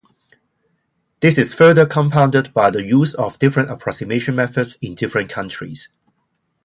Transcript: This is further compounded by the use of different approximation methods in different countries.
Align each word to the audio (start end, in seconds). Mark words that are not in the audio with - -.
This 1.19 1.37
is 1.37 1.53
further 1.53 1.85
compounded 1.85 2.55
by 2.55 2.71
the 2.71 2.81
use 2.83 3.13
of 3.13 3.37
different 3.37 3.69
approximation 3.69 4.33
methods 4.33 4.79
in 4.81 4.95
different 4.95 5.29
countries. 5.29 5.89